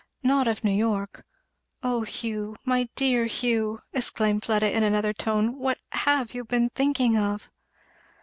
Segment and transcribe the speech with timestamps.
[0.23, 1.23] "Not of New York.
[1.83, 7.15] O Hugh, my dear Hugh," exclaimed Fleda in another tone, "what have you been thinking
[7.15, 7.51] of?"